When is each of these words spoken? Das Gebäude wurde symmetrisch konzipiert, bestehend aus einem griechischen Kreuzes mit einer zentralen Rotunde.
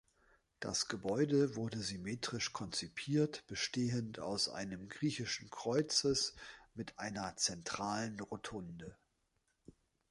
Das 0.59 0.87
Gebäude 0.87 1.55
wurde 1.55 1.77
symmetrisch 1.77 2.53
konzipiert, 2.53 3.45
bestehend 3.45 4.19
aus 4.19 4.49
einem 4.49 4.89
griechischen 4.89 5.51
Kreuzes 5.51 6.35
mit 6.73 6.97
einer 6.97 7.35
zentralen 7.37 8.19
Rotunde. 8.19 8.97